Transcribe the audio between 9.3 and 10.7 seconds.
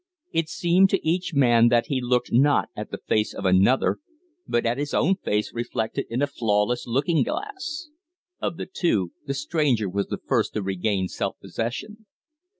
stranger was the first to